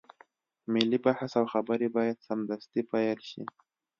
ملي 0.73 0.97
بحث 1.05 1.31
او 1.39 1.45
خبرې 1.53 1.87
بايد 1.95 2.17
سمدستي 2.27 2.81
پيل 2.91 3.19
شي. 3.29 3.43